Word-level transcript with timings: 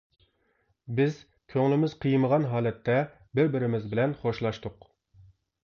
بىز 0.99 1.19
كۆڭلىمىز 1.55 1.93
قىيمىغان 2.07 2.49
ھالەتتە 2.55 2.97
بىر-بىرىمىز 3.41 3.89
بىلەن 3.95 4.19
خوشلاشتۇق. 4.25 4.93